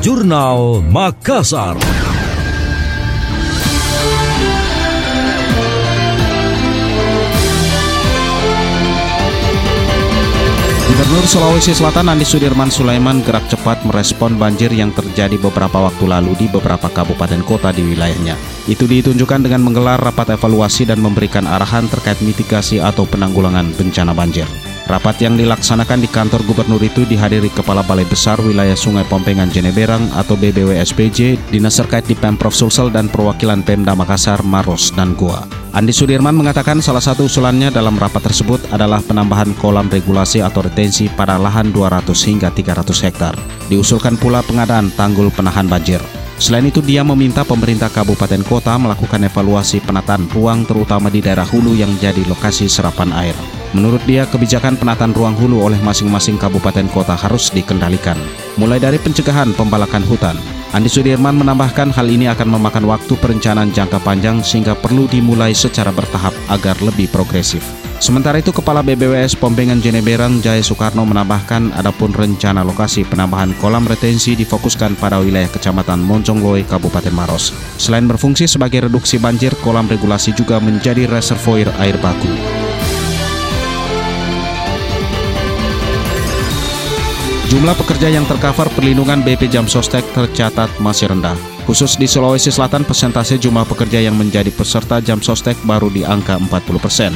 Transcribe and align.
Jurnal 0.00 0.80
Makassar. 0.88 1.76
Gubernur 10.88 11.24
Sulawesi 11.28 11.76
Selatan 11.76 12.08
Andi 12.08 12.24
Sudirman 12.24 12.72
Sulaiman 12.72 13.20
gerak 13.20 13.44
cepat 13.52 13.84
merespon 13.84 14.40
banjir 14.40 14.72
yang 14.72 14.88
terjadi 14.96 15.36
beberapa 15.36 15.92
waktu 15.92 16.08
lalu 16.08 16.32
di 16.32 16.46
beberapa 16.48 16.88
kabupaten 16.88 17.44
kota 17.44 17.68
di 17.68 17.84
wilayahnya. 17.84 18.40
Itu 18.72 18.88
ditunjukkan 18.88 19.44
dengan 19.44 19.60
menggelar 19.60 20.00
rapat 20.00 20.32
evaluasi 20.40 20.88
dan 20.88 21.04
memberikan 21.04 21.44
arahan 21.44 21.92
terkait 21.92 22.24
mitigasi 22.24 22.80
atau 22.80 23.04
penanggulangan 23.04 23.68
bencana 23.76 24.16
banjir. 24.16 24.48
Rapat 24.90 25.22
yang 25.22 25.38
dilaksanakan 25.38 26.02
di 26.02 26.10
kantor 26.10 26.42
gubernur 26.50 26.82
itu 26.82 27.06
dihadiri 27.06 27.46
Kepala 27.54 27.86
Balai 27.86 28.02
Besar 28.02 28.42
Wilayah 28.42 28.74
Sungai 28.74 29.06
Pompengan 29.06 29.46
Jeneberang 29.46 30.10
atau 30.18 30.34
BBWSPJ, 30.34 31.38
Dinas 31.54 31.78
terkait 31.78 32.10
di 32.10 32.18
Pemprov 32.18 32.50
Sulsel 32.50 32.90
dan 32.90 33.06
perwakilan 33.06 33.62
Pemda 33.62 33.94
Makassar, 33.94 34.42
Maros, 34.42 34.90
dan 34.98 35.14
Goa. 35.14 35.46
Andi 35.70 35.94
Sudirman 35.94 36.34
mengatakan 36.34 36.82
salah 36.82 36.98
satu 36.98 37.30
usulannya 37.30 37.70
dalam 37.70 37.94
rapat 38.02 38.34
tersebut 38.34 38.58
adalah 38.74 38.98
penambahan 38.98 39.54
kolam 39.62 39.86
regulasi 39.86 40.42
atau 40.42 40.66
retensi 40.66 41.06
pada 41.06 41.38
lahan 41.38 41.70
200 41.70 42.10
hingga 42.26 42.50
300 42.50 42.90
hektar. 43.06 43.38
Diusulkan 43.70 44.18
pula 44.18 44.42
pengadaan 44.42 44.90
tanggul 44.98 45.30
penahan 45.30 45.70
banjir. 45.70 46.02
Selain 46.42 46.66
itu, 46.66 46.82
dia 46.82 47.06
meminta 47.06 47.46
pemerintah 47.46 47.94
kabupaten 47.94 48.42
kota 48.42 48.74
melakukan 48.74 49.22
evaluasi 49.22 49.78
penataan 49.86 50.26
ruang 50.34 50.66
terutama 50.66 51.14
di 51.14 51.22
daerah 51.22 51.46
hulu 51.46 51.78
yang 51.78 51.94
jadi 52.02 52.26
lokasi 52.26 52.66
serapan 52.66 53.14
air. 53.14 53.59
Menurut 53.70 54.02
dia, 54.02 54.26
kebijakan 54.26 54.74
penataan 54.74 55.14
ruang 55.14 55.38
hulu 55.38 55.62
oleh 55.62 55.78
masing-masing 55.78 56.34
kabupaten 56.42 56.90
kota 56.90 57.14
harus 57.14 57.54
dikendalikan, 57.54 58.18
mulai 58.58 58.82
dari 58.82 58.98
pencegahan 58.98 59.54
pembalakan 59.54 60.02
hutan. 60.10 60.34
Andi 60.74 60.90
Sudirman 60.90 61.38
menambahkan 61.38 61.94
hal 61.94 62.06
ini 62.10 62.26
akan 62.30 62.58
memakan 62.58 62.86
waktu 62.90 63.14
perencanaan 63.18 63.70
jangka 63.70 64.02
panjang 64.02 64.42
sehingga 64.42 64.74
perlu 64.74 65.06
dimulai 65.06 65.54
secara 65.54 65.94
bertahap 65.94 66.34
agar 66.50 66.78
lebih 66.82 67.10
progresif. 67.10 67.62
Sementara 68.00 68.40
itu, 68.40 68.48
Kepala 68.48 68.80
BBWS 68.80 69.36
Pompengan 69.36 69.76
Jeneberang 69.76 70.40
Jaya 70.40 70.64
Soekarno 70.64 71.04
menambahkan 71.04 71.76
adapun 71.76 72.16
rencana 72.16 72.64
lokasi 72.64 73.04
penambahan 73.04 73.52
kolam 73.60 73.84
retensi 73.84 74.32
difokuskan 74.34 74.96
pada 74.96 75.20
wilayah 75.20 75.52
Kecamatan 75.52 76.00
Moncongloe, 76.00 76.64
Kabupaten 76.64 77.12
Maros. 77.12 77.52
Selain 77.76 78.08
berfungsi 78.08 78.48
sebagai 78.48 78.88
reduksi 78.88 79.20
banjir, 79.20 79.52
kolam 79.60 79.84
regulasi 79.84 80.32
juga 80.32 80.58
menjadi 80.64 81.04
reservoir 81.06 81.68
air 81.76 82.00
baku. 82.00 82.69
Jumlah 87.50 87.74
pekerja 87.74 88.06
yang 88.06 88.22
tercover 88.30 88.70
perlindungan 88.78 89.26
BP 89.26 89.50
Jam 89.50 89.66
Sostek 89.66 90.06
tercatat 90.14 90.70
masih 90.78 91.10
rendah. 91.10 91.34
Khusus 91.66 91.98
di 91.98 92.06
Sulawesi 92.06 92.46
Selatan, 92.46 92.86
persentase 92.86 93.42
jumlah 93.42 93.66
pekerja 93.66 93.98
yang 93.98 94.14
menjadi 94.14 94.54
peserta 94.54 95.02
Jam 95.02 95.18
Sostek 95.18 95.58
baru 95.66 95.90
di 95.90 96.06
angka 96.06 96.38
40 96.38 96.78
persen. 96.78 97.10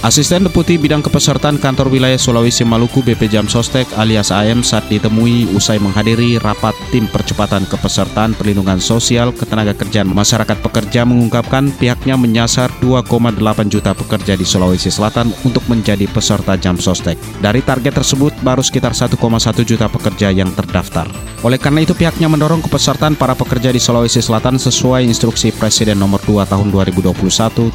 Asisten 0.00 0.48
Deputi 0.48 0.80
Bidang 0.80 1.04
Kepesertaan 1.04 1.60
Kantor 1.60 1.92
Wilayah 1.92 2.16
Sulawesi 2.16 2.64
Maluku 2.64 3.04
BP 3.04 3.28
Jam 3.28 3.44
Sostek 3.44 3.84
alias 4.00 4.32
AM 4.32 4.64
saat 4.64 4.88
ditemui 4.88 5.52
usai 5.52 5.76
menghadiri 5.76 6.40
rapat 6.40 6.72
tim 6.88 7.04
percepatan 7.04 7.68
kepesertaan 7.68 8.32
perlindungan 8.32 8.80
sosial 8.80 9.28
ketenaga 9.28 9.76
kerjaan 9.76 10.08
masyarakat 10.08 10.56
pekerja 10.64 11.04
mengungkapkan 11.04 11.68
pihaknya 11.76 12.16
menyasar 12.16 12.72
2,8 12.80 13.36
juta 13.68 13.92
pekerja 13.92 14.40
di 14.40 14.48
Sulawesi 14.48 14.88
Selatan 14.88 15.36
untuk 15.44 15.68
menjadi 15.68 16.08
peserta 16.08 16.56
Jam 16.56 16.80
Sostek. 16.80 17.20
Dari 17.44 17.60
target 17.60 18.00
tersebut 18.00 18.32
baru 18.40 18.64
sekitar 18.64 18.96
1,1 18.96 19.20
juta 19.68 19.84
pekerja 19.92 20.32
yang 20.32 20.48
terdaftar. 20.56 21.12
Oleh 21.44 21.60
karena 21.60 21.84
itu 21.84 21.92
pihaknya 21.92 22.28
mendorong 22.28 22.64
kepesertaan 22.64 23.20
para 23.20 23.36
pekerja 23.36 23.68
di 23.68 23.80
Sulawesi 23.80 24.24
Selatan 24.24 24.56
sesuai 24.56 25.04
instruksi 25.04 25.52
Presiden 25.52 26.00
nomor 26.00 26.24
2 26.24 26.48
tahun 26.48 26.72
2021 26.72 27.12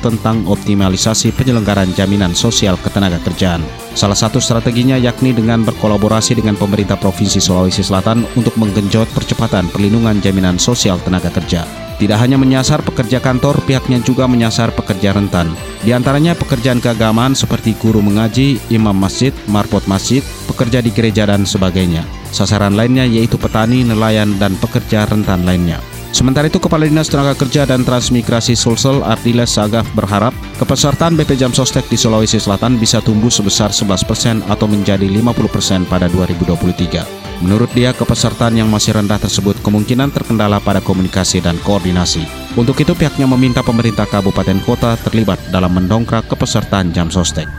tentang 0.01 0.41
optimalisasi 0.49 1.29
penyelenggaraan 1.33 1.93
jaminan 1.93 2.14
Jaminan 2.15 2.31
Sosial 2.31 2.79
Ketenaga 2.79 3.19
Kerjaan. 3.27 3.59
Salah 3.91 4.15
satu 4.15 4.39
strateginya 4.39 4.95
yakni 4.95 5.35
dengan 5.35 5.67
berkolaborasi 5.67 6.39
dengan 6.39 6.55
pemerintah 6.55 6.95
Provinsi 6.95 7.43
Sulawesi 7.43 7.83
Selatan 7.83 8.23
untuk 8.39 8.55
menggenjot 8.55 9.11
percepatan 9.11 9.67
perlindungan 9.67 10.23
jaminan 10.23 10.55
sosial 10.55 10.95
tenaga 11.03 11.27
kerja. 11.27 11.67
Tidak 11.99 12.15
hanya 12.15 12.39
menyasar 12.39 12.87
pekerja 12.87 13.19
kantor, 13.19 13.59
pihaknya 13.67 13.99
juga 13.99 14.31
menyasar 14.31 14.71
pekerja 14.71 15.11
rentan. 15.11 15.51
Di 15.83 15.91
antaranya 15.91 16.39
pekerjaan 16.39 16.79
keagamaan 16.79 17.35
seperti 17.35 17.75
guru 17.83 17.99
mengaji, 17.99 18.63
imam 18.71 18.95
masjid, 18.95 19.35
marpot 19.51 19.83
masjid, 19.91 20.23
pekerja 20.47 20.79
di 20.79 20.95
gereja 20.95 21.27
dan 21.27 21.43
sebagainya. 21.43 22.07
Sasaran 22.31 22.79
lainnya 22.79 23.03
yaitu 23.03 23.35
petani, 23.35 23.83
nelayan, 23.83 24.39
dan 24.39 24.55
pekerja 24.55 25.03
rentan 25.03 25.43
lainnya. 25.43 25.83
Sementara 26.15 26.47
itu, 26.47 26.63
Kepala 26.63 26.87
Dinas 26.87 27.11
Tenaga 27.11 27.35
Kerja 27.35 27.67
dan 27.67 27.83
Transmigrasi 27.83 28.55
Sulsel 28.55 29.03
Ardiles 29.03 29.51
Sagaf 29.51 29.83
berharap 29.91 30.31
kepesertaan 30.55 31.19
BP 31.19 31.35
Jam 31.35 31.51
Sostek 31.51 31.91
di 31.91 31.99
Sulawesi 31.99 32.39
Selatan 32.39 32.79
bisa 32.79 33.03
tumbuh 33.03 33.27
sebesar 33.27 33.75
11 33.75 34.07
persen 34.07 34.39
atau 34.47 34.63
menjadi 34.63 35.11
50 35.11 35.51
persen 35.51 35.83
pada 35.83 36.07
2023. 36.07 37.43
Menurut 37.43 37.67
dia, 37.75 37.91
kepesertaan 37.91 38.55
yang 38.55 38.71
masih 38.71 38.95
rendah 38.95 39.19
tersebut 39.19 39.59
kemungkinan 39.59 40.15
terkendala 40.15 40.63
pada 40.63 40.79
komunikasi 40.79 41.43
dan 41.43 41.59
koordinasi. 41.67 42.23
Untuk 42.55 42.79
itu, 42.79 42.95
pihaknya 42.95 43.27
meminta 43.27 43.59
pemerintah 43.59 44.07
kabupaten 44.07 44.63
kota 44.63 44.95
terlibat 45.03 45.35
dalam 45.51 45.75
mendongkrak 45.75 46.31
kepesertaan 46.31 46.95
jam 46.95 47.11
sostek. 47.11 47.51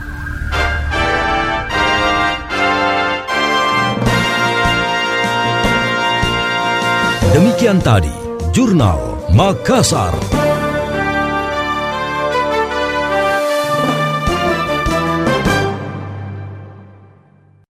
Demikian 7.37 7.77
tadi 7.85 8.26
Jurnal 8.57 9.21
Makassar. 9.37 10.46